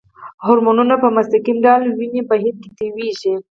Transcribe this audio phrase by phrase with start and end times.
[0.45, 3.33] هورمونونه په مستقیم ډول وینې بهیر کې تویېږي.